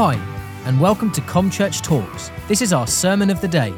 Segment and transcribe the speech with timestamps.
[0.00, 0.14] Hi,
[0.64, 2.30] and welcome to ComChurch Talks.
[2.46, 3.74] This is our sermon of the day.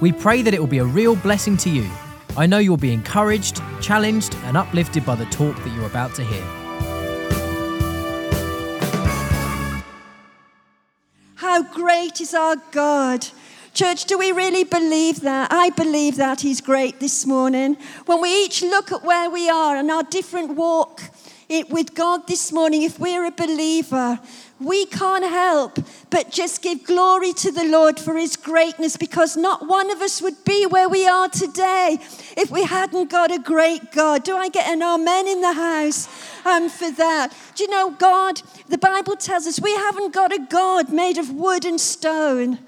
[0.00, 1.90] We pray that it will be a real blessing to you.
[2.36, 6.22] I know you'll be encouraged, challenged, and uplifted by the talk that you're about to
[6.22, 6.44] hear.
[11.34, 13.26] How great is our God!
[13.74, 15.52] Church, do we really believe that?
[15.52, 17.78] I believe that He's great this morning.
[18.06, 21.00] When we each look at where we are and our different walk
[21.68, 24.18] with God this morning, if we're a believer,
[24.58, 25.78] we can't help
[26.08, 30.22] but just give glory to the Lord for his greatness because not one of us
[30.22, 31.98] would be where we are today
[32.38, 34.24] if we hadn't got a great God.
[34.24, 36.08] Do I get an amen in the house
[36.46, 37.34] um, for that?
[37.54, 41.30] Do you know, God, the Bible tells us we haven't got a God made of
[41.30, 42.58] wood and stone.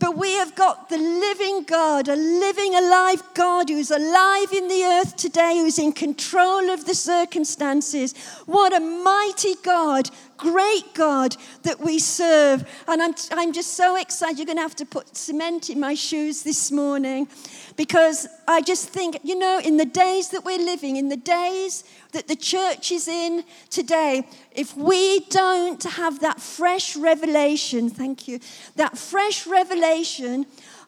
[0.00, 4.84] But we have got the living God, a living, alive God who's alive in the
[4.84, 8.14] earth today, who's in control of the circumstances.
[8.46, 12.66] What a mighty God great God that we serve.
[12.86, 14.38] And I'm, I'm just so excited.
[14.38, 17.28] You're going to have to put cement in my shoes this morning
[17.76, 21.84] because I just think, you know, in the days that we're living, in the days
[22.12, 28.40] that the church is in today, if we don't have that fresh revelation, thank you,
[28.76, 30.46] that fresh revelation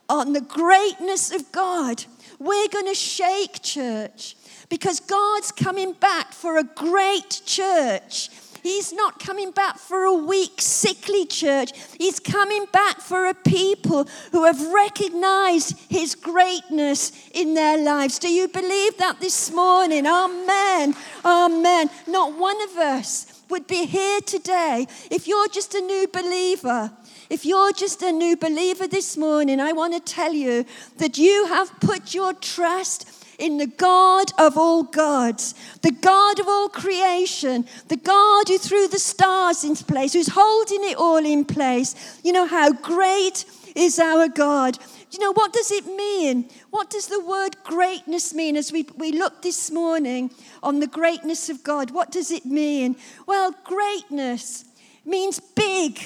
[0.08, 2.04] on the greatness of God,
[2.38, 4.36] we're going to shake church
[4.68, 8.30] because God's coming back for a great church.
[8.62, 11.72] He's not coming back for a weak, sickly church.
[11.98, 18.18] He's coming back for a people who have recognized His greatness in their lives.
[18.18, 20.06] Do you believe that this morning?
[20.06, 20.94] Amen.
[21.24, 21.90] Amen.
[22.06, 26.90] Not one of us would be here today if you're just a new believer.
[27.28, 30.64] If you're just a new believer this morning, I want to tell you
[30.96, 33.08] that you have put your trust
[33.40, 38.86] in the God of all gods, the God of all creation, the God who threw
[38.86, 42.20] the stars into place, who's holding it all in place.
[42.22, 44.78] You know how great is our God.
[45.10, 46.48] You know, what does it mean?
[46.70, 50.30] What does the word greatness mean as we, we look this morning
[50.62, 51.90] on the greatness of God?
[51.90, 52.96] What does it mean?
[53.26, 54.64] Well, greatness
[55.04, 55.98] means big,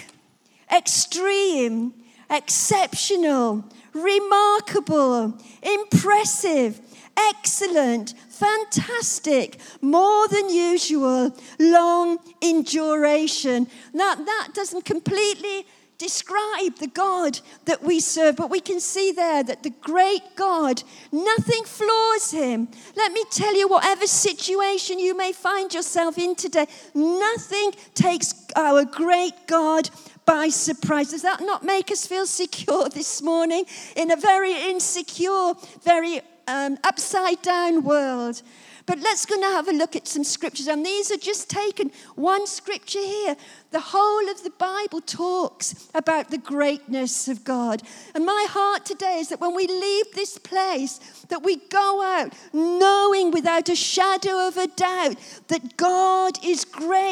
[0.75, 1.93] extreme,
[2.31, 6.81] exceptional, remarkable, impressive,
[7.17, 13.67] excellent, fantastic, more than usual, long in duration.
[13.93, 15.67] Now, that doesn't completely
[15.99, 20.83] describe the God that we serve, but we can see there that the great God,
[21.13, 22.69] nothing floors him.
[22.97, 28.85] Let me tell you, whatever situation you may find yourself in today, nothing takes our
[28.85, 29.91] great God
[30.27, 31.11] by surprise.
[31.11, 33.65] Does that not make us feel secure this morning
[33.97, 38.43] in a very insecure, very um, upside down world.
[38.87, 40.67] But let's go now have a look at some scriptures.
[40.67, 43.35] And these are just taken one scripture here.
[43.71, 47.83] The whole of the Bible talks about the greatness of God.
[48.15, 52.35] And my heart today is that when we leave this place, that we go out
[52.53, 55.17] knowing without a shadow of a doubt
[55.49, 57.04] that God is great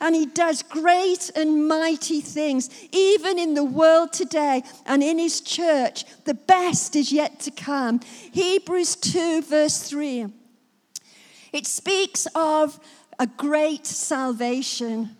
[0.00, 2.70] and He does great and mighty things.
[2.92, 8.00] Even in the world today and in His church, the best is yet to come.
[8.32, 10.26] Hebrews 2, verse 3.
[11.52, 12.78] It speaks of
[13.18, 15.16] a great salvation.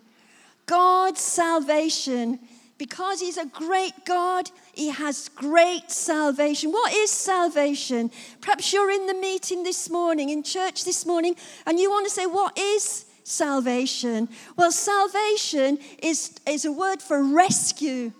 [0.65, 2.39] God's salvation,
[2.77, 6.71] because He's a great God, He has great salvation.
[6.71, 8.11] What is salvation?
[8.41, 11.35] Perhaps you're in the meeting this morning, in church this morning,
[11.65, 14.29] and you want to say, What is salvation?
[14.55, 18.11] Well, salvation is, is a word for rescue,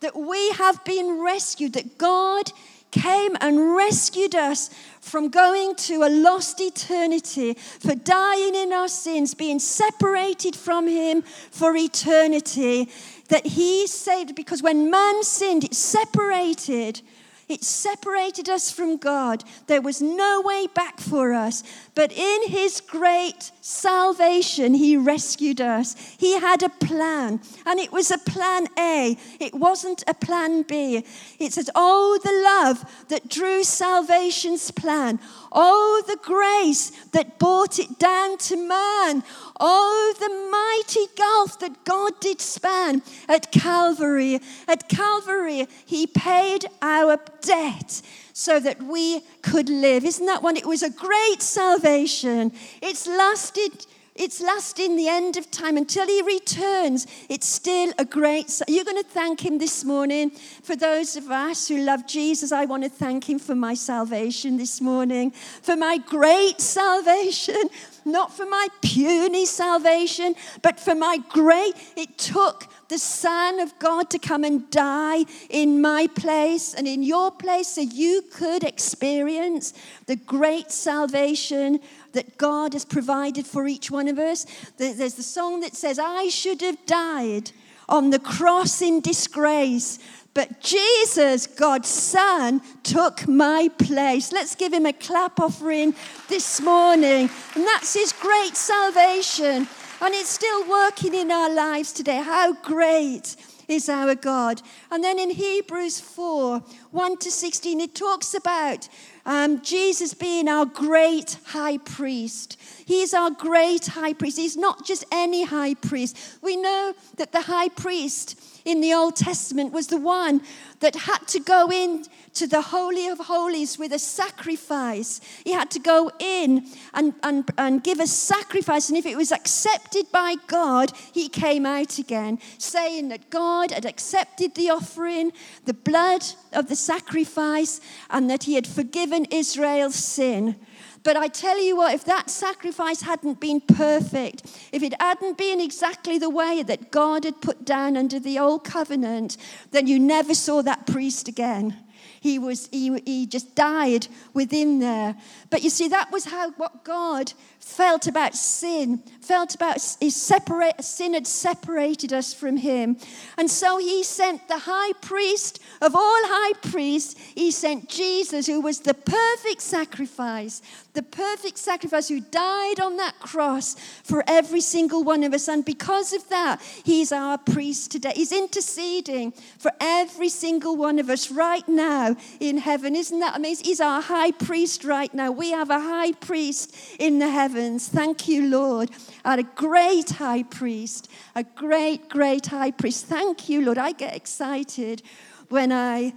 [0.00, 2.52] that we have been rescued, that God
[2.90, 4.70] came and rescued us
[5.00, 11.22] from going to a lost eternity, for dying in our sins, being separated from Him
[11.22, 12.88] for eternity.
[13.28, 17.02] That He saved, because when man sinned, it separated
[17.48, 19.42] it separated us from God.
[19.68, 21.62] There was no way back for us.
[21.94, 25.94] But in His great salvation, He rescued us.
[26.16, 29.16] He had a plan, and it was a plan A.
[29.38, 31.04] It wasn't a plan B.
[31.38, 35.20] It says, Oh, the love that drew salvation's plan.
[35.52, 39.22] Oh, the grace that brought it down to man.
[39.60, 44.40] Oh, the mighty gulf that God did span at Calvary.
[44.66, 48.00] At Calvary, He paid our debt
[48.38, 50.04] so that we could live.
[50.04, 50.56] Isn't that one?
[50.56, 52.52] It was a great salvation.
[52.80, 53.84] It's lasted.
[54.14, 57.08] It's lasting the end of time until he returns.
[57.28, 58.62] It's still a great.
[58.68, 60.30] You're going to thank him this morning.
[60.62, 64.56] For those of us who love Jesus, I want to thank him for my salvation
[64.56, 67.68] this morning, for my great salvation
[68.04, 71.74] not for my puny salvation, but for my great.
[71.96, 77.02] It took the Son of God to come and die in my place and in
[77.02, 79.74] your place so you could experience
[80.06, 81.80] the great salvation
[82.12, 84.46] that God has provided for each one of us.
[84.78, 87.52] There's the song that says, I should have died
[87.88, 89.98] on the cross in disgrace.
[90.38, 94.30] But Jesus, God's Son, took my place.
[94.30, 95.96] Let's give him a clap offering
[96.28, 97.28] this morning.
[97.56, 99.66] And that's his great salvation.
[100.00, 102.22] And it's still working in our lives today.
[102.22, 103.34] How great
[103.66, 104.62] is our God.
[104.92, 108.88] And then in Hebrews 4 1 to 16, it talks about
[109.26, 112.56] um, Jesus being our great high priest.
[112.86, 114.38] He's our great high priest.
[114.38, 116.16] He's not just any high priest.
[116.42, 120.42] We know that the high priest in the Old Testament was the one
[120.80, 122.04] that had to go in
[122.34, 125.22] to the Holy of Holies with a sacrifice.
[125.42, 128.90] He had to go in and, and, and give a sacrifice.
[128.90, 133.86] And if it was accepted by God, he came out again, saying that God had
[133.86, 135.32] accepted the offering,
[135.64, 137.80] the blood of the sacrifice,
[138.10, 140.56] and that he had forgiven Israel's sin.
[141.02, 144.42] But I tell you what, if that sacrifice hadn't been perfect,
[144.72, 148.64] if it hadn't been exactly the way that God had put down under the old
[148.64, 149.36] covenant,
[149.70, 151.76] then you never saw that priest again.
[152.20, 155.16] He, was, he, he just died within there.
[155.50, 160.82] But you see, that was how what God felt about sin, felt about his separate,
[160.82, 162.96] sin had separated us from him.
[163.36, 168.60] And so he sent the high priest of all high priests, he sent Jesus, who
[168.60, 170.62] was the perfect sacrifice,
[170.94, 175.46] the perfect sacrifice who died on that cross for every single one of us.
[175.46, 178.12] And because of that, he's our priest today.
[178.16, 182.96] He's interceding for every single one of us right now in heaven.
[182.96, 183.66] Isn't that amazing?
[183.66, 185.30] He's our high priest right now.
[185.30, 187.88] We have a high priest in the heavens.
[187.88, 188.90] Thank you, Lord.
[189.24, 193.06] A great high priest, a great, great high priest.
[193.06, 193.78] Thank you, Lord.
[193.78, 195.02] I get excited
[195.48, 196.12] when I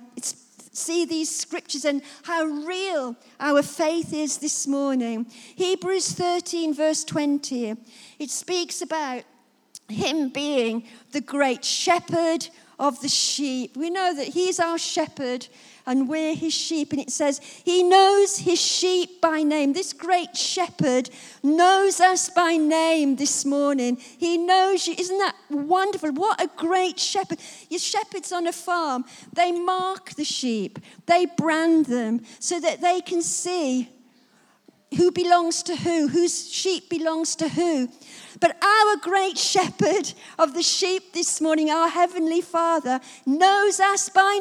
[0.74, 5.25] see these scriptures and how real our faith is this morning.
[5.56, 7.75] Hebrews 13, verse 20,
[8.19, 9.24] it speaks about
[9.88, 12.45] him being the great shepherd
[12.77, 13.77] of the sheep.
[13.77, 15.48] We know that he's our shepherd
[15.86, 16.92] and we're his sheep.
[16.92, 19.74] And it says, He knows his sheep by name.
[19.74, 21.10] This great shepherd
[21.44, 23.98] knows us by name this morning.
[23.98, 24.95] He knows you.
[24.98, 26.12] Isn't that wonderful?
[26.13, 27.39] What a great shepherd.
[27.69, 33.01] Your shepherds on a farm, they mark the sheep, they brand them so that they
[33.01, 33.89] can see
[34.98, 37.89] who belongs to who, whose sheep belongs to who.
[38.42, 44.40] But our great shepherd of the sheep this morning, our heavenly Father, knows us by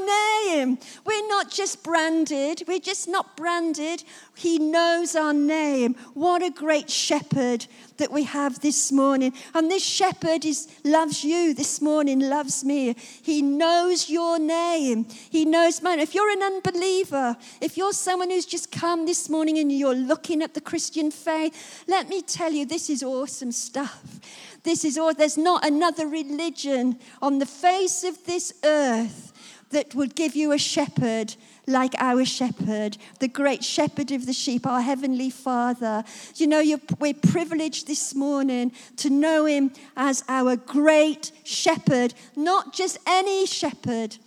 [0.48, 0.78] name.
[1.04, 4.02] We're not just branded, we're just not branded.
[4.40, 5.96] He knows our name.
[6.14, 7.66] What a great shepherd
[7.98, 9.34] that we have this morning.
[9.52, 12.96] And this shepherd is, loves you this morning, loves me.
[13.20, 15.04] He knows your name.
[15.04, 16.00] He knows mine.
[16.00, 20.40] If you're an unbeliever, if you're someone who's just come this morning and you're looking
[20.40, 24.02] at the Christian faith, let me tell you, this is awesome stuff.
[24.62, 29.34] This is all, there's not another religion on the face of this earth
[29.68, 31.34] that would give you a shepherd
[31.70, 36.04] like our shepherd, the great shepherd of the sheep, our heavenly Father.
[36.36, 36.62] You know,
[36.98, 44.18] we're privileged this morning to know him as our great shepherd, not just any shepherd,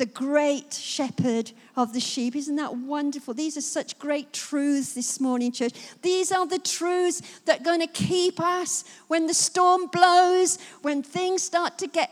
[0.00, 2.34] the great shepherd of the sheep.
[2.34, 3.34] Isn't that wonderful?
[3.34, 5.74] These are such great truths this morning, church.
[6.00, 11.02] These are the truths that are going to keep us when the storm blows, when
[11.02, 12.10] things start to get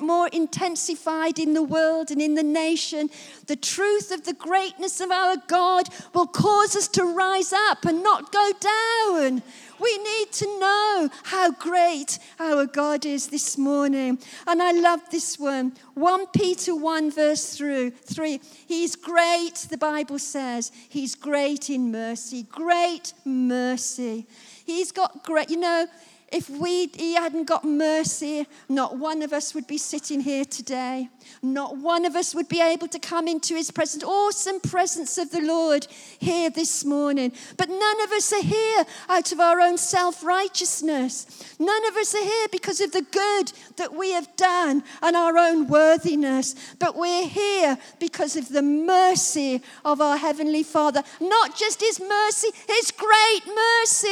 [0.00, 3.10] more intensified in the world and in the nation.
[3.46, 8.02] The truth of the greatness of our God will cause us to rise up and
[8.02, 9.42] not go down.
[9.80, 14.18] We need to know how great our God is this morning.
[14.46, 15.72] And I love this one.
[15.94, 18.40] 1 Peter 1, verse 3.
[18.66, 20.72] He's great, the Bible says.
[20.88, 22.44] He's great in mercy.
[22.44, 24.26] Great mercy.
[24.64, 25.86] He's got great, you know,
[26.30, 31.08] if we, he hadn't got mercy, not one of us would be sitting here today.
[31.42, 35.30] Not one of us would be able to come into his presence, awesome presence of
[35.30, 35.86] the Lord
[36.18, 37.32] here this morning.
[37.56, 41.56] But none of us are here out of our own self righteousness.
[41.58, 45.36] None of us are here because of the good that we have done and our
[45.38, 46.54] own worthiness.
[46.78, 51.02] But we're here because of the mercy of our Heavenly Father.
[51.20, 54.07] Not just his mercy, his great mercy.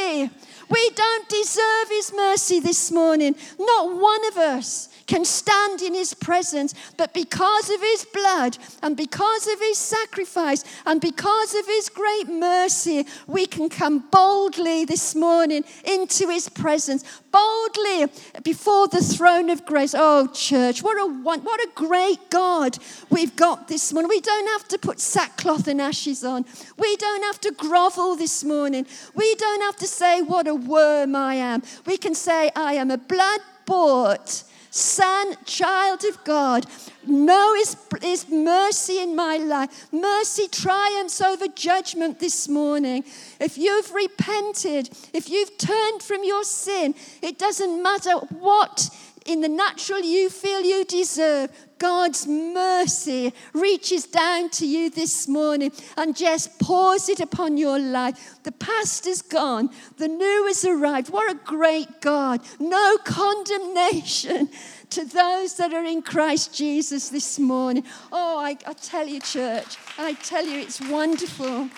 [1.29, 3.35] Deserve His mercy this morning.
[3.59, 6.73] Not one of us can stand in his presence.
[6.97, 12.27] But because of his blood and because of his sacrifice and because of his great
[12.27, 18.07] mercy, we can come boldly this morning into his presence, boldly
[18.43, 19.95] before the throne of grace.
[19.97, 22.77] Oh, church, what a, what a great God
[23.09, 24.09] we've got this morning.
[24.09, 26.45] We don't have to put sackcloth and ashes on,
[26.77, 28.85] we don't have to grovel this morning,
[29.15, 31.63] we don't have to say, What a worm I am.
[31.85, 34.43] We can say, I am a blood bought
[34.77, 36.65] son, child of God.
[37.05, 39.87] Know his, his mercy in my life.
[39.91, 43.03] Mercy triumphs over judgment this morning.
[43.39, 48.89] If you've repented, if you've turned from your sin, it doesn't matter what
[49.27, 51.51] in the natural you feel you deserve.
[51.77, 58.39] God's mercy reaches down to you this morning and just pours it upon your life.
[58.43, 61.09] The past is gone, the new has arrived.
[61.09, 62.41] What a great God!
[62.59, 64.49] No condemnation
[64.89, 67.83] to those that are in Christ Jesus this morning.
[68.11, 71.69] Oh, I, I tell you, church, I tell you, it's wonderful.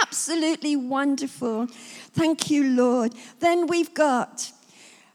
[0.00, 1.66] Absolutely wonderful.
[1.66, 3.14] Thank you, Lord.
[3.40, 4.52] Then we've got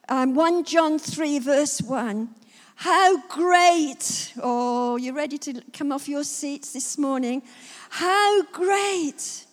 [0.10, 2.29] um, 1 John 3, verse 1.
[2.75, 7.43] How great, oh, you're ready to come off your seats this morning.
[7.89, 9.45] How great,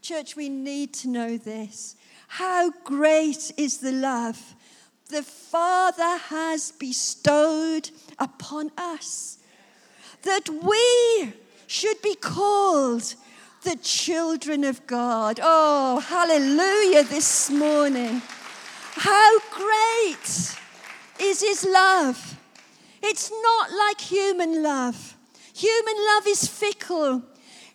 [0.00, 1.96] church, we need to know this.
[2.28, 4.54] How great is the love
[5.08, 9.38] the Father has bestowed upon us
[10.22, 11.32] that we
[11.66, 13.14] should be called
[13.62, 15.40] the children of God.
[15.42, 18.22] Oh, hallelujah this morning.
[18.98, 20.56] How great
[21.20, 22.36] is His love!
[23.00, 25.16] It's not like human love.
[25.54, 27.22] Human love is fickle.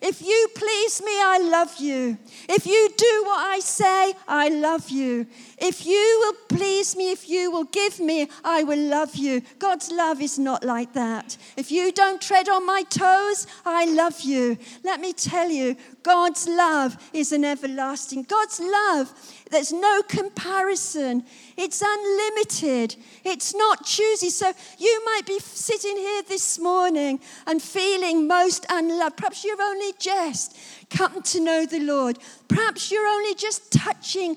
[0.02, 2.18] If you please me, I love you.
[2.46, 5.26] If you do what I say, I love you.
[5.58, 9.42] If you will please me, if you will give me, I will love you.
[9.58, 11.36] God's love is not like that.
[11.56, 14.58] If you don't tread on my toes, I love you.
[14.82, 18.24] Let me tell you, God's love is an everlasting.
[18.24, 19.12] God's love,
[19.50, 21.24] there's no comparison.
[21.56, 22.96] It's unlimited.
[23.24, 24.30] It's not choosy.
[24.30, 29.16] So you might be sitting here this morning and feeling most unloved.
[29.16, 30.56] Perhaps you're only just
[30.94, 32.18] come to know the Lord.
[32.48, 34.36] Perhaps you're only just touching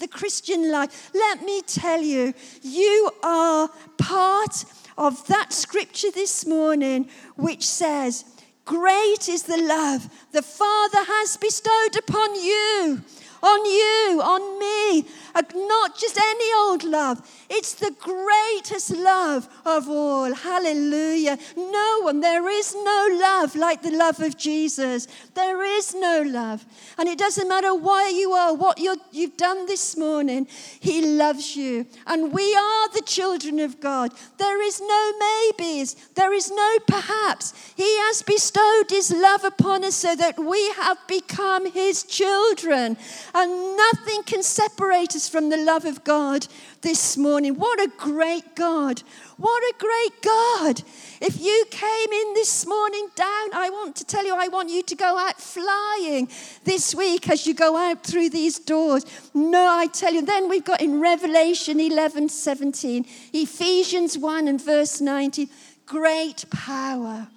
[0.00, 1.10] the Christian life.
[1.14, 4.64] Let me tell you, you are part
[4.98, 8.24] of that scripture this morning which says,
[8.64, 13.02] Great is the love the Father has bestowed upon you
[13.42, 15.04] on you, on me.
[15.34, 20.32] Not just any old love, it's the greatest love of all.
[20.32, 21.38] Hallelujah.
[21.56, 25.08] No one, there is no love like the love of Jesus.
[25.34, 26.64] There is no love.
[26.98, 30.46] And it doesn't matter where you are, what you have done this morning,
[30.80, 31.86] He loves you.
[32.06, 34.12] And we are the children of God.
[34.38, 37.54] There is no maybes, there is no perhaps.
[37.76, 42.96] He has bestowed His love upon us so that we have become His children.
[43.34, 46.46] And nothing can separate us from the love of God
[46.82, 47.56] this morning.
[47.56, 49.02] What a great God!
[49.36, 50.82] What a great God!
[51.20, 54.82] If you came in this morning down, I want to tell you, I want you
[54.82, 56.28] to go out flying
[56.64, 59.04] this week as you go out through these doors.
[59.34, 65.00] No, I tell you, then we've got in Revelation 11 17, Ephesians 1 and verse
[65.00, 65.48] 19,
[65.86, 67.28] great power.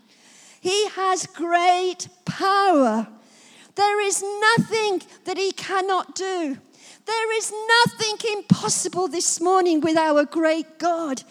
[0.61, 3.07] He has great power.
[3.75, 6.57] There is nothing that he cannot do.
[7.05, 11.21] There is nothing impossible this morning with our great God.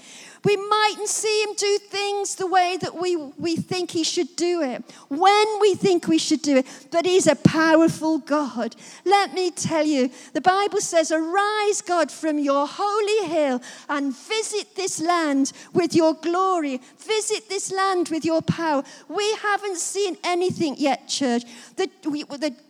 [0.44, 4.60] We mightn't see him do things the way that we, we think he should do
[4.60, 8.76] it, when we think we should do it, but he's a powerful God.
[9.06, 14.76] Let me tell you, the Bible says, Arise, God, from your holy hill and visit
[14.76, 16.78] this land with your glory.
[16.98, 18.82] Visit this land with your power.
[19.08, 21.44] We haven't seen anything yet, church.
[21.76, 21.90] That,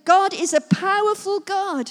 [0.05, 1.91] God is a powerful God.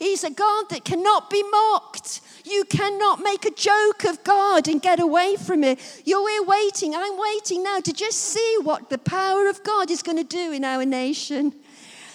[0.00, 2.22] He's a God that cannot be mocked.
[2.44, 5.78] You cannot make a joke of God and get away from it.
[6.06, 6.94] You're here waiting.
[6.96, 10.52] I'm waiting now to just see what the power of God is going to do
[10.52, 11.52] in our nation.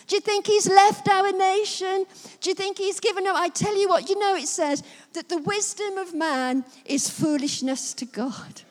[0.08, 2.06] Do you think he's left our nation?
[2.42, 3.36] Do you think he's given up?
[3.36, 4.82] I tell you what, you know, it says
[5.14, 8.64] that the wisdom of man is foolishness to God.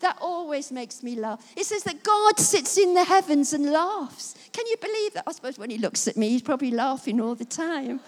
[0.00, 1.40] That always makes me laugh.
[1.56, 4.34] It says that God sits in the heavens and laughs.
[4.52, 5.24] Can you believe that?
[5.26, 8.00] I suppose when he looks at me, he's probably laughing all the time.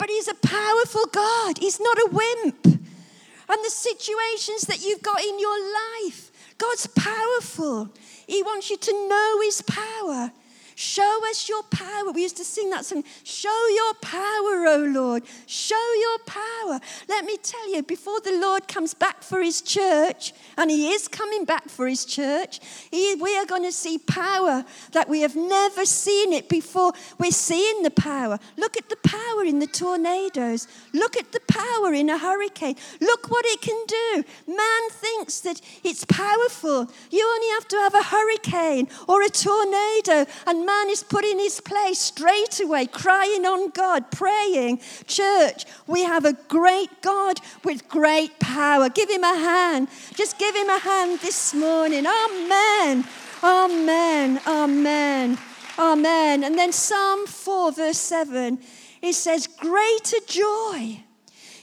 [0.00, 2.64] But He's a powerful God, He's not a wimp.
[2.64, 7.90] And the situations that you've got in your life, God's powerful.
[8.26, 10.32] He wants you to know His power.
[10.80, 12.10] Show us your power.
[12.10, 13.04] We used to sing that song.
[13.22, 15.24] Show your power, O Lord.
[15.44, 16.80] Show your power.
[17.06, 21.06] Let me tell you, before the Lord comes back for his church, and he is
[21.06, 22.60] coming back for his church,
[22.90, 26.94] he, we are going to see power that we have never seen it before.
[27.18, 28.38] We're seeing the power.
[28.56, 30.66] Look at the power in the tornadoes.
[30.94, 32.76] Look at the power in a hurricane.
[33.02, 34.24] Look what it can do.
[34.46, 36.90] Man thinks that it's powerful.
[37.10, 41.38] You only have to have a hurricane or a tornado, and man is put in
[41.38, 44.80] his place straight away, crying on God, praying.
[45.06, 48.88] Church, we have a great God with great power.
[48.88, 49.88] Give him a hand.
[50.14, 52.04] Just give him a hand this morning.
[52.06, 53.04] Amen.
[53.42, 54.40] Amen.
[54.46, 55.38] Amen.
[55.78, 56.44] Amen.
[56.44, 58.58] And then Psalm 4, verse 7,
[59.02, 61.02] it says, Greater joy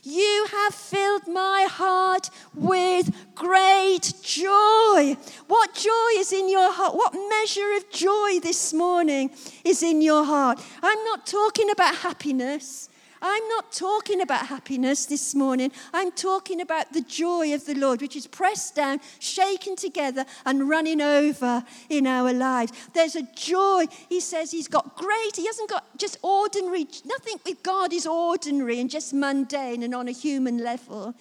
[0.08, 5.18] you have filled my heart with great joy.
[5.48, 6.96] What joy is in your heart?
[6.96, 9.32] What measure of joy this morning
[9.66, 10.62] is in your heart?
[10.82, 12.87] I'm not talking about happiness.
[13.22, 15.72] I'm not talking about happiness this morning.
[15.94, 20.70] I'm talking about the joy of the Lord, which is pressed down, shaken together, and
[20.70, 22.74] running over in our lives.
[22.94, 23.86] There's a joy.
[24.10, 28.80] He says he's got great, he hasn't got just ordinary, nothing with God is ordinary
[28.80, 31.14] and just mundane and on a human level.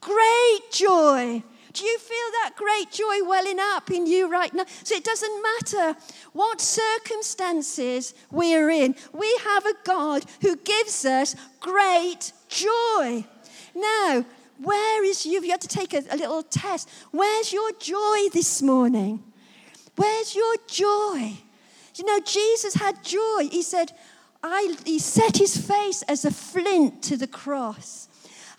[0.00, 4.64] Great joy do you feel that great joy welling up in you right now?
[4.84, 5.98] So it doesn't matter
[6.32, 13.24] what circumstances we're in, we have a God who gives us great joy.
[13.74, 14.24] Now,
[14.58, 15.42] where is you?
[15.42, 16.88] You had to take a, a little test.
[17.10, 19.22] Where's your joy this morning?
[19.96, 21.38] Where's your joy?
[21.94, 23.48] You know, Jesus had joy.
[23.50, 23.92] He said,
[24.42, 28.08] I, he set his face as a flint to the cross.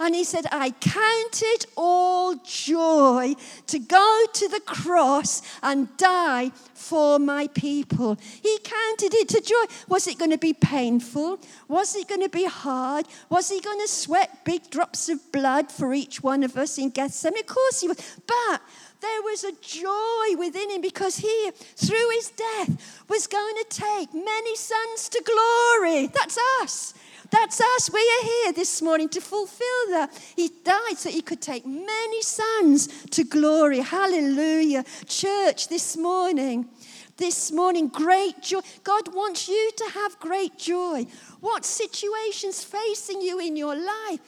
[0.04, 3.36] And he said, I count it all joy
[3.68, 8.18] to go to the cross and die for my people.
[8.42, 9.66] He counted it to joy.
[9.88, 11.40] Was it going to be painful?
[11.68, 13.06] Was it going to be hard?
[13.30, 16.90] Was he going to sweat big drops of blood for each one of us in
[16.90, 17.42] Gethsemane?
[17.42, 18.18] Of course he was.
[18.26, 18.62] But
[19.02, 24.16] there was a joy within him because he, through his death, was going to take
[24.16, 26.08] many sons to glory.
[26.08, 26.96] That's us.
[27.32, 27.90] That's us.
[27.92, 30.12] We are here this morning to fulfill that.
[30.36, 33.80] He died so he could take many sons to glory.
[33.80, 34.84] Hallelujah.
[35.08, 36.68] Church, this morning,
[37.16, 38.60] this morning, great joy.
[38.84, 41.06] God wants you to have great joy.
[41.40, 44.20] What situations facing you in your life?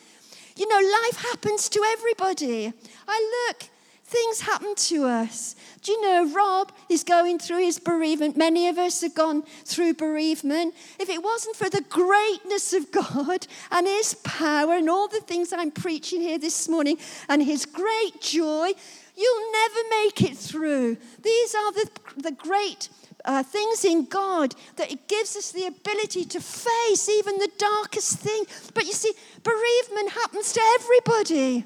[0.55, 2.71] You know, life happens to everybody.
[3.05, 3.69] I look
[4.13, 5.55] Things happen to us.
[5.81, 8.37] Do you know, Rob is going through his bereavement.
[8.37, 10.75] Many of us have gone through bereavement.
[10.99, 15.51] If it wasn't for the greatness of God and his power and all the things
[15.51, 18.73] I'm preaching here this morning and his great joy,
[19.17, 20.97] you'll never make it through.
[21.23, 22.89] These are the, the great
[23.25, 28.19] uh, things in God that it gives us the ability to face even the darkest
[28.19, 28.43] thing.
[28.75, 31.65] But you see, bereavement happens to everybody.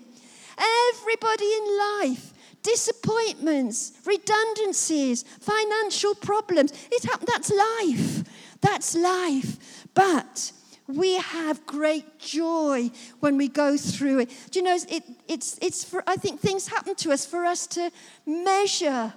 [0.58, 2.34] Everybody in life
[2.68, 6.74] disappointments, redundancies, financial problems.
[6.92, 7.30] It happened.
[7.34, 8.24] That's life.
[8.62, 9.88] That's life.
[9.94, 10.52] But
[10.88, 14.30] we have great joy when we go through it.
[14.52, 17.68] Do you know, it, it's, it's for, I think things happen to us for us
[17.68, 17.90] to
[18.26, 19.14] measure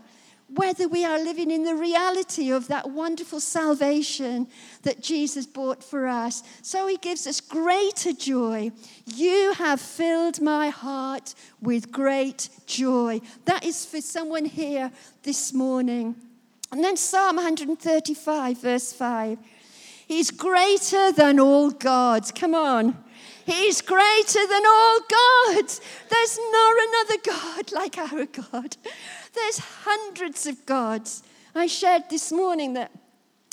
[0.54, 4.48] whether we are living in the reality of that wonderful salvation
[4.82, 6.42] that Jesus bought for us.
[6.62, 8.72] So he gives us greater joy.
[9.06, 13.20] You have filled my heart with great joy.
[13.44, 14.90] That is for someone here
[15.22, 16.16] this morning.
[16.72, 19.38] And then Psalm 135, verse 5.
[20.06, 22.32] He's greater than all gods.
[22.32, 22.96] Come on.
[23.46, 25.80] He's greater than all gods.
[26.08, 28.76] There's not another God like our God.
[29.34, 31.22] There's hundreds of gods.
[31.54, 32.90] I shared this morning that,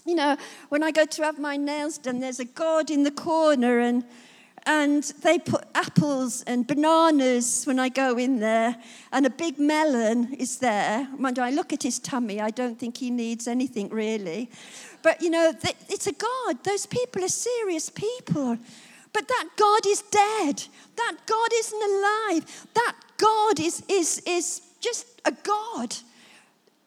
[0.05, 0.37] you know,
[0.69, 4.03] when I go to have my nails done, there's a God in the corner and
[4.67, 8.75] and they put apples and bananas when I go in there,
[9.13, 11.05] and a big melon is there.
[11.15, 14.51] When I look at his tummy, I don't think he needs anything really.
[15.03, 15.53] But you know,
[15.87, 16.63] it's a God.
[16.65, 18.57] Those people are serious people.
[19.13, 20.63] But that God is dead.
[20.97, 22.67] That God isn't alive.
[22.73, 25.95] That God is, is, is just a God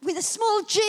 [0.03, 0.81] with a small g.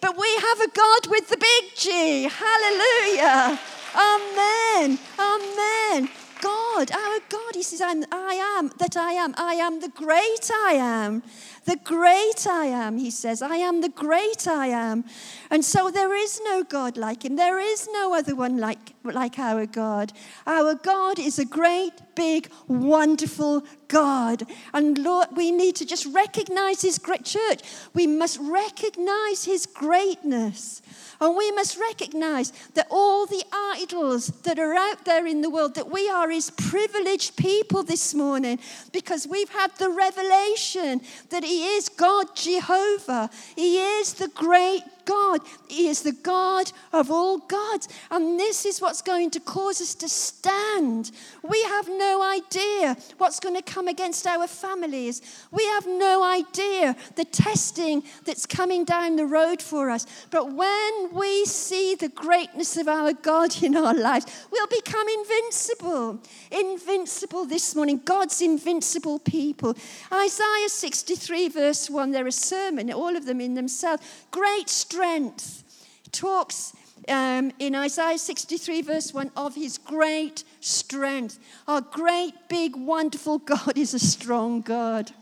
[0.00, 2.28] but we have a God with the big G.
[2.30, 3.58] Hallelujah.
[3.94, 4.98] Amen.
[5.18, 6.08] Amen.
[6.40, 9.34] God our God, He says, I'm, I am that I am.
[9.36, 11.24] I am the great I am.
[11.68, 13.42] The great I am, He says.
[13.42, 15.04] I am the great I am.
[15.50, 17.36] And so there is no God like Him.
[17.36, 20.14] There is no other one like, like our God.
[20.46, 24.44] Our God is a great, big, wonderful God.
[24.72, 27.60] And Lord, we need to just recognize His great church.
[27.92, 30.80] We must recognize His greatness.
[31.20, 35.74] And we must recognize that all the idols that are out there in the world,
[35.74, 38.60] that we are his privileged people this morning
[38.92, 41.00] because we've had the revelation
[41.30, 43.30] that he is God Jehovah.
[43.56, 45.40] He is the great God.
[45.68, 47.88] He is the God of all gods.
[48.10, 51.10] And this is what's going to cause us to stand.
[51.42, 55.22] We have no idea what's going to come against our families.
[55.50, 60.06] We have no idea the testing that's coming down the road for us.
[60.30, 66.20] But when we see the greatness of our God in our lives, we'll become invincible.
[66.50, 68.02] Invincible this morning.
[68.04, 69.74] God's invincible people.
[70.12, 74.02] Isaiah 63, verse 1, they're a sermon, all of them in themselves.
[74.30, 75.62] Great strength strength.
[76.10, 76.72] Talks
[77.06, 81.38] um, in Isaiah 63, verse 1, of his great strength.
[81.68, 85.12] Our great, big, wonderful God is a strong God.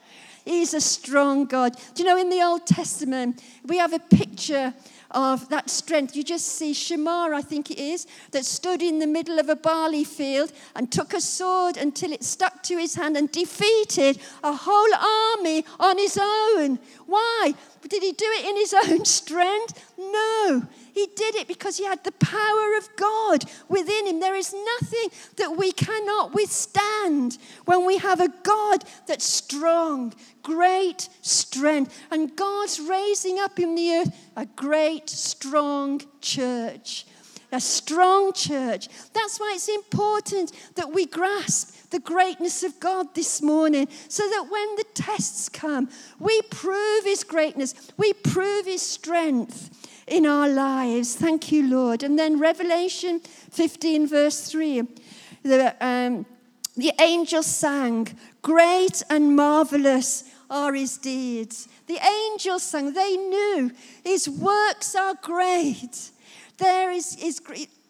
[0.46, 1.76] He's a strong God.
[1.94, 4.72] Do you know, in the Old Testament, we have a picture
[5.10, 6.16] of that strength.
[6.16, 9.56] You just see Shammah, I think it is, that stood in the middle of a
[9.56, 14.52] barley field and took a sword until it stuck to his hand and defeated a
[14.52, 16.78] whole army on his own.
[17.06, 17.54] Why?
[17.88, 19.94] Did he do it in his own strength?
[19.98, 20.66] No.
[20.96, 24.18] He did it because he had the power of God within him.
[24.18, 31.10] There is nothing that we cannot withstand when we have a God that's strong, great
[31.20, 31.94] strength.
[32.10, 37.04] And God's raising up in the earth a great, strong church.
[37.52, 38.88] A strong church.
[39.12, 44.46] That's why it's important that we grasp the greatness of God this morning so that
[44.50, 51.14] when the tests come, we prove His greatness, we prove His strength in our lives.
[51.16, 52.02] Thank you, Lord.
[52.02, 54.82] And then Revelation 15, verse 3.
[55.42, 56.26] The, um,
[56.76, 58.08] the angel sang,
[58.42, 61.68] Great and marvelous are his deeds.
[61.86, 61.98] The
[62.30, 63.70] angels sang, they knew
[64.04, 66.10] his works are great.
[66.58, 67.40] There is, is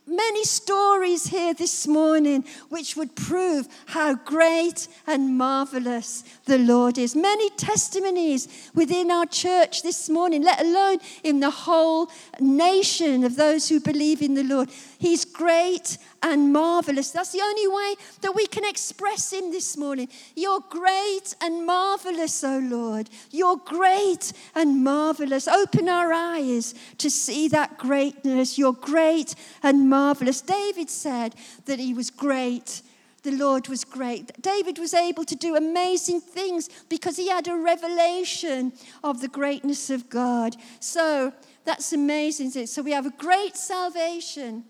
[0.07, 7.17] many stories here this morning which would prove how great and marvelous the Lord is.
[7.17, 13.69] Many testimonies within our church this morning, let alone in the whole nation of those
[13.69, 14.71] who believe in the Lord.
[14.99, 17.13] He's great and marvelous.
[17.13, 20.09] That's the only way that we can express Him this morning.
[20.35, 23.09] You're great and marvelous, O oh Lord.
[23.31, 25.47] You're great and marvelous.
[25.47, 28.59] Open our eyes to see that greatness.
[28.59, 30.41] You're great and marvelous.
[30.41, 31.35] David said
[31.67, 32.83] that he was great
[33.23, 34.41] the Lord was great.
[34.41, 39.91] David was able to do amazing things because he had a revelation of the greatness
[39.91, 40.55] of God.
[40.79, 41.33] So
[41.65, 42.69] that's amazing.
[42.69, 44.65] So we have a great salvation.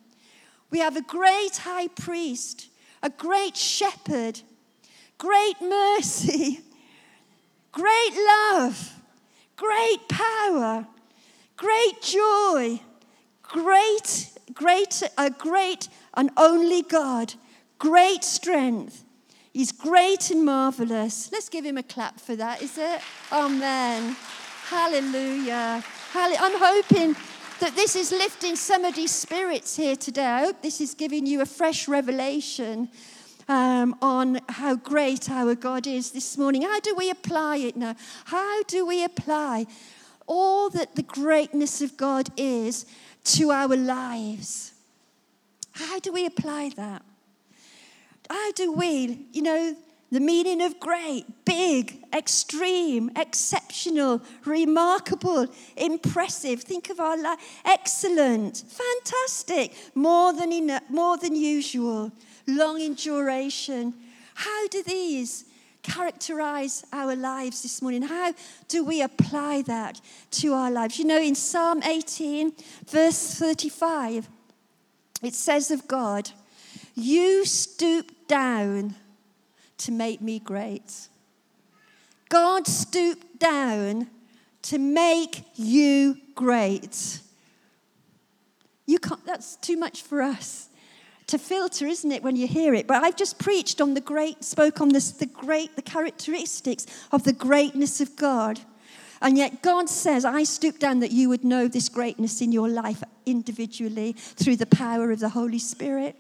[0.70, 2.68] We have a great high priest,
[3.02, 4.40] a great shepherd,
[5.18, 6.60] great mercy,
[7.72, 8.92] great love,
[9.56, 10.86] great power,
[11.56, 12.80] great joy,
[13.42, 17.34] great, great, a great and only God,
[17.78, 19.04] great strength.
[19.52, 21.30] He's great and marvelous.
[21.32, 23.00] Let's give him a clap for that, is it?
[23.32, 24.14] Amen.
[24.68, 25.82] Hallelujah.
[26.14, 27.14] I'm hoping
[27.60, 30.26] that this is lifting somebody's spirits here today.
[30.26, 32.88] I hope this is giving you a fresh revelation
[33.48, 36.62] um, on how great our God is this morning.
[36.62, 37.94] How do we apply it now?
[38.26, 39.66] How do we apply
[40.26, 42.84] all that the greatness of God is
[43.24, 44.72] to our lives?
[45.72, 47.02] How do we apply that?
[48.28, 49.76] How do we, you know,
[50.10, 56.62] the meaning of great, big, extreme, exceptional, remarkable, impressive.
[56.62, 57.38] Think of our life.
[57.64, 62.12] Excellent, fantastic, more than, enough, more than usual,
[62.46, 63.94] long in duration.
[64.34, 65.44] How do these
[65.82, 68.02] characterize our lives this morning?
[68.02, 68.32] How
[68.68, 70.00] do we apply that
[70.32, 70.98] to our lives?
[70.98, 72.52] You know, in Psalm 18,
[72.86, 74.28] verse 35,
[75.22, 76.30] it says of God,
[76.94, 78.94] You stoop down
[79.78, 81.08] to make me great.
[82.28, 84.08] God stooped down
[84.62, 87.20] to make you great.
[88.86, 90.68] You can't, that's too much for us
[91.28, 92.86] to filter, isn't it, when you hear it?
[92.86, 97.24] But I've just preached on the great, spoke on this, the great, the characteristics of
[97.24, 98.60] the greatness of God.
[99.20, 102.68] And yet God says, I stoop down that you would know this greatness in your
[102.68, 106.16] life individually through the power of the Holy Spirit.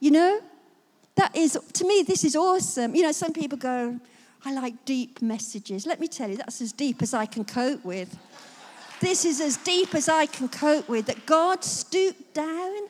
[0.00, 0.40] You know,
[1.20, 2.94] that is, to me, this is awesome.
[2.94, 4.00] You know, some people go,
[4.42, 5.86] I like deep messages.
[5.86, 8.16] Let me tell you, that's as deep as I can cope with.
[9.00, 12.88] This is as deep as I can cope with that God stooped down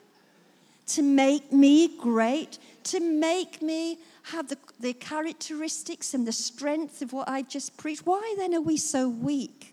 [0.88, 7.12] to make me great, to make me have the, the characteristics and the strength of
[7.12, 8.06] what I've just preached.
[8.06, 9.69] Why then are we so weak?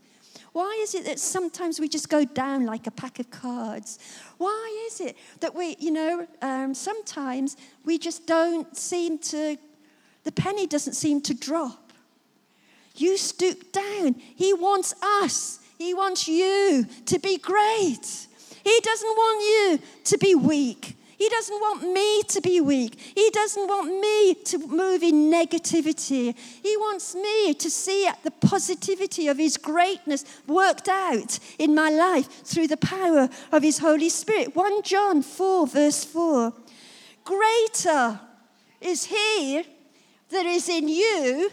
[0.58, 4.00] Why is it that sometimes we just go down like a pack of cards?
[4.40, 9.58] Why is it that we, you know, um, sometimes we just don't seem to,
[10.24, 11.94] the penny doesn't seem to drop?
[12.96, 14.16] You stoop down.
[14.16, 18.28] He wants us, He wants you to be great.
[18.64, 20.97] He doesn't want you to be weak.
[21.18, 23.00] He doesn't want me to be weak.
[23.00, 26.36] He doesn't want me to move in negativity.
[26.62, 32.28] He wants me to see the positivity of His greatness worked out in my life
[32.44, 34.56] through the power of His Holy Spirit.
[34.56, 36.54] 1 John 4, verse 4.
[37.24, 38.20] Greater
[38.80, 39.64] is He
[40.30, 41.50] that is in you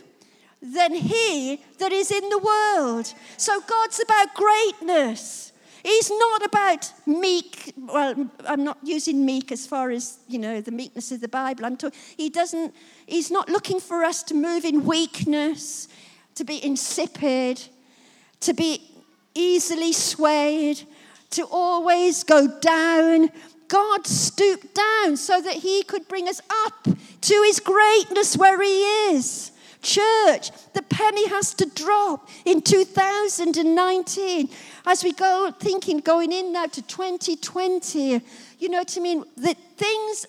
[0.61, 3.15] than He that is in the world.
[3.39, 5.53] So God's about greatness.
[5.85, 7.75] He's not about meek.
[7.77, 11.67] Well, I'm not using meek as far as, you know, the meekness of the Bible.
[11.67, 12.75] I'm talking, he doesn't,
[13.07, 15.89] he's not looking for us to move in weakness,
[16.37, 17.63] to be insipid,
[18.41, 18.81] to be
[19.35, 20.81] easily swayed,
[21.31, 23.29] to always go down.
[23.69, 28.85] God stooped down so that he could bring us up to his greatness where he
[29.13, 29.51] is.
[29.85, 34.49] Church, the penny has to drop in 2019
[34.87, 38.23] as we go thinking going in now to 2020.
[38.59, 39.25] You know what I mean?
[39.37, 40.27] That things,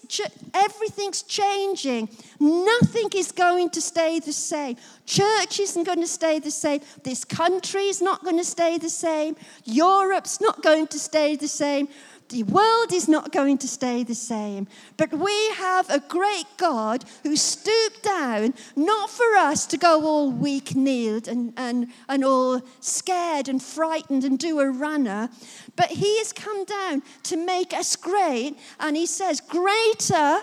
[0.54, 2.10] everything's changing.
[2.38, 4.76] Nothing is going to stay the same.
[5.06, 6.82] Church isn't going to stay the same.
[7.04, 9.38] This country is not going to stay the same.
[9.64, 11.88] Europe's not going to stay the same.
[12.30, 14.68] The world is not going to stay the same.
[14.98, 20.32] But we have a great God who stooped down, not for us to go all
[20.32, 25.30] weak kneeled and, and, and all scared and frightened and do a runner,
[25.76, 28.58] but He has come down to make us great.
[28.80, 30.40] And He says, Greater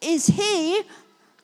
[0.00, 0.80] is He,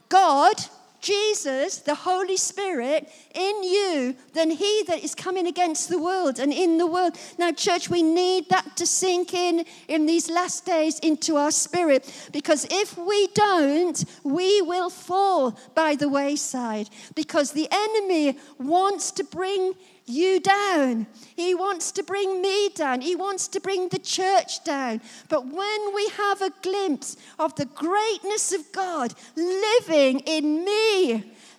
[0.09, 0.55] God,
[1.03, 6.53] Jesus, the Holy Spirit, in you than he that is coming against the world and
[6.53, 7.19] in the world.
[7.39, 12.11] Now, church, we need that to sink in in these last days into our spirit
[12.33, 19.25] because if we don't, we will fall by the wayside because the enemy wants to
[19.25, 19.75] bring
[20.07, 21.07] you down.
[21.37, 23.01] He wants to bring me down.
[23.01, 25.01] He wants to bring the church down.
[25.29, 31.13] But when we have a glimpse of the greatness of God living in me,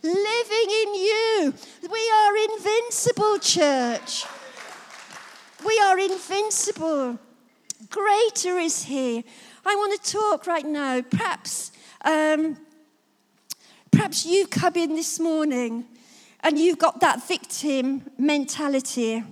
[0.03, 1.53] living in you,
[1.89, 4.25] we are invincible, church.
[5.65, 7.19] We are invincible.
[7.89, 9.23] Greater is He.
[9.65, 11.01] I want to talk right now.
[11.01, 11.71] Perhaps,
[12.03, 12.58] um,
[13.91, 15.86] perhaps you've come in this morning
[16.43, 19.23] and you've got that victim mentality.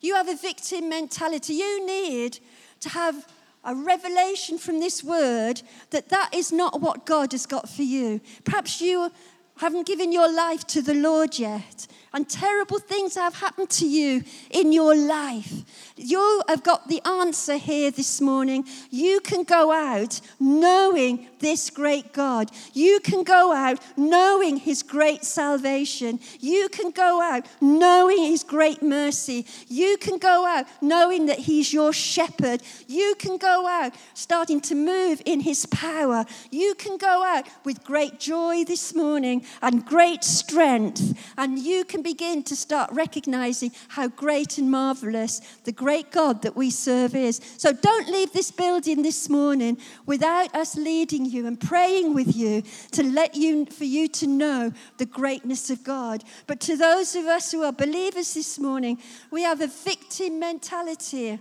[0.00, 1.54] You have a victim mentality.
[1.54, 2.40] You need
[2.80, 3.26] to have
[3.62, 8.20] a revelation from this word that that is not what God has got for you.
[8.44, 9.12] Perhaps you
[9.58, 14.22] haven't given your life to the Lord yet and terrible things have happened to you
[14.50, 15.62] in your life.
[15.96, 18.64] You have got the answer here this morning.
[18.90, 22.50] You can go out knowing this great God.
[22.72, 26.20] You can go out knowing His great salvation.
[26.40, 29.46] You can go out knowing His great mercy.
[29.68, 32.62] You can go out knowing that He's your shepherd.
[32.88, 36.24] You can go out starting to move in His power.
[36.50, 41.18] You can go out with great joy this morning and great strength.
[41.36, 46.42] And you can can begin to start recognizing how great and marvelous the great God
[46.42, 47.40] that we serve is.
[47.58, 52.62] So don't leave this building this morning without us leading you and praying with you
[52.92, 56.24] to let you for you to know the greatness of God.
[56.46, 58.98] But to those of us who are believers this morning,
[59.30, 61.38] we have a victim mentality.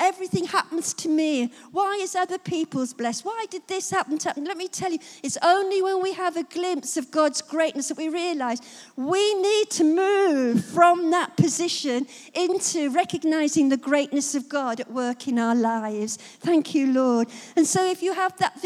[0.00, 1.52] Everything happens to me.
[1.72, 3.22] Why is other people's blessed?
[3.22, 4.44] Why did this happen to happen?
[4.46, 7.98] Let me tell you, it's only when we have a glimpse of God's greatness that
[7.98, 8.62] we realize
[8.96, 15.28] we need to move from that position into recognizing the greatness of God at work
[15.28, 16.16] in our lives.
[16.16, 17.28] Thank you, Lord.
[17.54, 18.58] And so, if you have that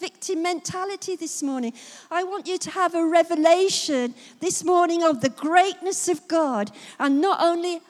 [0.00, 1.74] victim mentality this morning,
[2.10, 7.20] I want you to have a revelation this morning of the greatness of God and
[7.20, 7.82] not only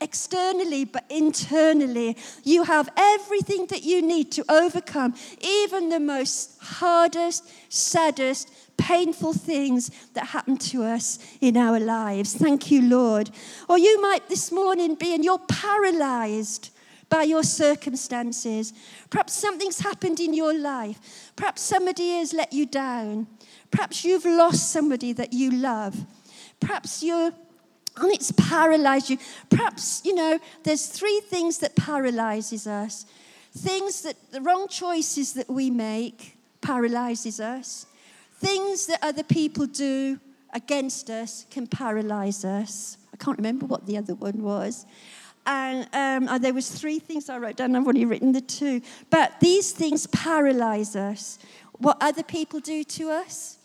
[0.00, 2.16] externally, but internally.
[2.42, 9.90] You have everything that you need to overcome even the most hardest, saddest, painful things
[10.14, 12.34] that happen to us in our lives.
[12.34, 13.30] Thank you, Lord.
[13.68, 16.70] Or you might this morning be and you're paralyzed
[17.10, 18.72] by your circumstances.
[19.10, 21.32] Perhaps something's happened in your life.
[21.36, 23.26] Perhaps somebody has let you down.
[23.70, 26.06] Perhaps you've lost somebody that you love.
[26.60, 27.32] Perhaps you're
[27.96, 29.18] and it's paralyzed you.
[29.48, 33.06] Perhaps, you know, there's three things that paralyzes us.
[33.52, 37.86] Things that the wrong choices that we make paralyzes us.
[38.38, 40.18] Things that other people do
[40.52, 42.96] against us can paralyze us.
[43.12, 44.86] I can't remember what the other one was.
[45.46, 47.74] And um, uh, there was three things I wrote down.
[47.74, 48.82] I've only written the two.
[49.10, 51.38] But these things paralyze us.
[51.78, 53.58] What other people do to us,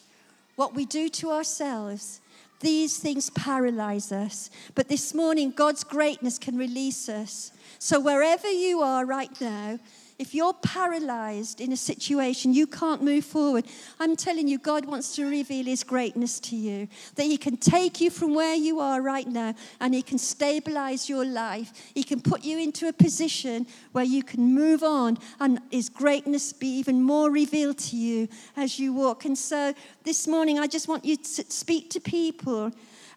[0.56, 2.22] what we do to ourselves,
[2.66, 4.50] these things paralyze us.
[4.74, 7.52] But this morning, God's greatness can release us.
[7.78, 9.80] So wherever you are right now,
[10.18, 13.66] if you're paralyzed in a situation, you can't move forward.
[14.00, 16.88] I'm telling you, God wants to reveal His greatness to you.
[17.16, 21.10] That He can take you from where you are right now and He can stabilize
[21.10, 21.74] your life.
[21.94, 26.54] He can put you into a position where you can move on and His greatness
[26.54, 29.26] be even more revealed to you as you walk.
[29.26, 29.74] And so
[30.04, 32.72] this morning, I just want you to speak to people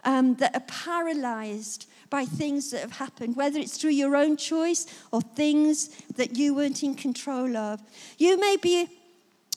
[0.04, 4.86] um, that are paralyzed by things that have happened, whether it's through your own choice
[5.12, 7.80] or things that you weren't in control of.
[8.16, 8.88] You may be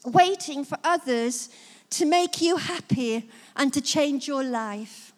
[0.06, 1.50] waiting for others
[1.92, 5.14] to make you happy and to change your life.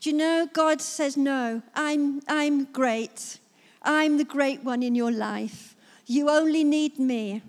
[0.00, 3.38] Do you know, God says, No, I'm, I'm great.
[3.82, 5.76] I'm the great one in your life.
[6.06, 7.42] You only need me.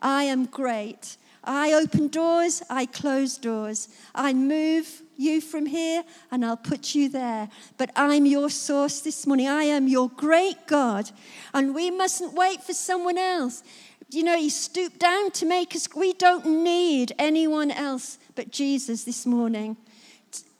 [0.00, 1.16] I am great.
[1.46, 3.88] I open doors, I close doors.
[4.14, 7.48] I move you from here and I'll put you there.
[7.78, 9.48] But I'm your source this morning.
[9.48, 11.10] I am your great God.
[11.54, 13.62] And we mustn't wait for someone else.
[14.10, 15.88] You know, He stooped down to make us.
[15.94, 19.76] We don't need anyone else but Jesus this morning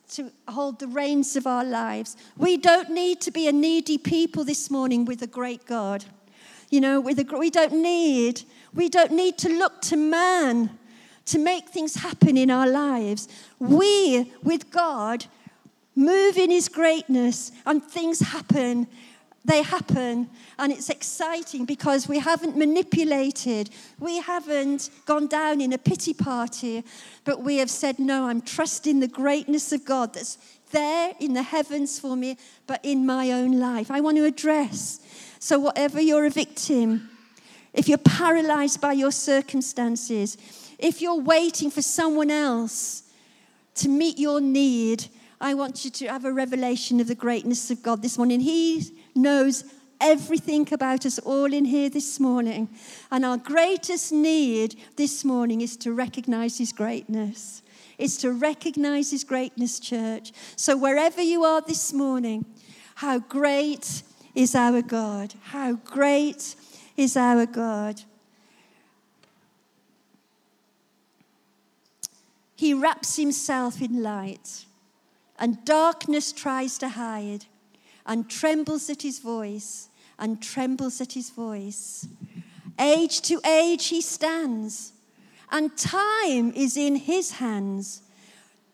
[0.08, 2.16] to hold the reins of our lives.
[2.36, 6.04] We don't need to be a needy people this morning with a great God.
[6.70, 8.42] You know, with a, we don't need
[8.76, 10.78] we don't need to look to man
[11.24, 13.26] to make things happen in our lives.
[13.58, 15.24] We, with God,
[15.96, 18.86] move in His greatness and things happen.
[19.44, 25.78] They happen, and it's exciting because we haven't manipulated, we haven't gone down in a
[25.78, 26.82] pity party,
[27.24, 30.38] but we have said, No, I'm trusting the greatness of God that's
[30.72, 33.88] there in the heavens for me, but in my own life.
[33.88, 34.98] I want to address.
[35.38, 37.08] So, whatever you're a victim,
[37.76, 40.36] if you're paralyzed by your circumstances,
[40.78, 43.02] if you're waiting for someone else
[43.76, 45.06] to meet your need,
[45.40, 48.40] I want you to have a revelation of the greatness of God this morning.
[48.40, 48.82] He
[49.14, 49.64] knows
[50.00, 52.68] everything about us all in here this morning.
[53.10, 57.62] And our greatest need this morning is to recognize His greatness.
[57.98, 60.32] Is to recognize His greatness, church.
[60.56, 62.44] So wherever you are this morning,
[62.96, 64.02] how great
[64.34, 65.34] is our God?
[65.42, 66.56] How great
[66.96, 68.02] is our God?
[72.54, 74.64] He wraps himself in light,
[75.38, 77.44] and darkness tries to hide,
[78.06, 82.08] and trembles at his voice, and trembles at his voice.
[82.78, 84.92] Age to age he stands,
[85.50, 88.02] and time is in his hands,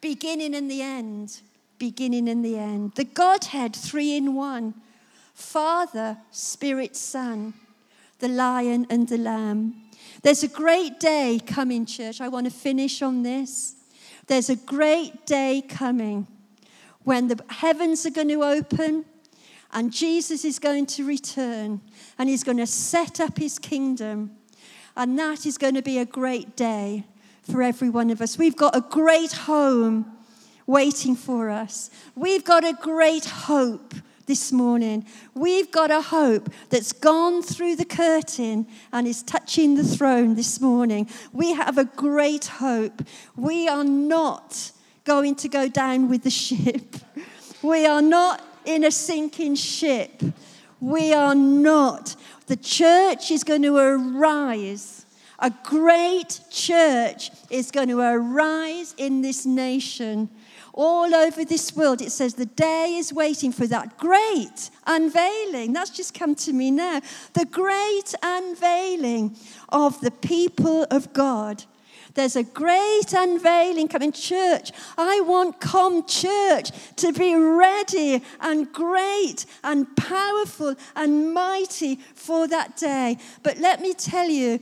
[0.00, 1.40] beginning and the end,
[1.78, 2.92] beginning and the end.
[2.94, 4.74] The Godhead, three in one
[5.34, 7.54] Father, Spirit, Son,
[8.22, 9.74] the Lion and the Lamb.
[10.22, 12.20] There's a great day coming, church.
[12.20, 13.74] I want to finish on this.
[14.28, 16.28] There's a great day coming
[17.02, 19.04] when the heavens are going to open
[19.72, 21.80] and Jesus is going to return
[22.16, 24.30] and he's going to set up his kingdom.
[24.96, 27.04] And that is going to be a great day
[27.42, 28.38] for every one of us.
[28.38, 30.16] We've got a great home
[30.64, 33.94] waiting for us, we've got a great hope
[34.32, 35.04] this morning.
[35.34, 40.58] We've got a hope that's gone through the curtain and is touching the throne this
[40.58, 41.10] morning.
[41.34, 43.02] We have a great hope.
[43.36, 44.72] We are not
[45.04, 46.96] going to go down with the ship.
[47.62, 50.22] We are not in a sinking ship.
[50.80, 52.16] We are not.
[52.46, 55.04] The church is going to arise.
[55.38, 60.30] A great church is going to arise in this nation
[60.74, 65.72] all over this world, it says the day is waiting for that great unveiling.
[65.72, 67.00] That's just come to me now.
[67.34, 69.36] The great unveiling
[69.68, 71.64] of the people of God.
[72.14, 74.12] There's a great unveiling coming.
[74.12, 82.46] Church, I want Com Church to be ready and great and powerful and mighty for
[82.48, 83.18] that day.
[83.42, 84.60] But let me tell you